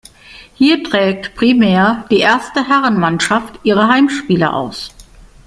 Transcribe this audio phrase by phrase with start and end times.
[0.55, 4.89] Hier trägt primär die erste Herrenmannschaft ihre Heimspiele aus.